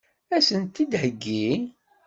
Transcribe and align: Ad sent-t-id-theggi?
Ad 0.35 0.43
sent-t-id-theggi? 0.47 1.47